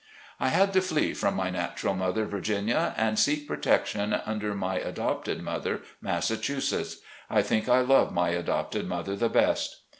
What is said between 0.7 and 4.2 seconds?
to flee from my natural mother, Virginia, and seek protection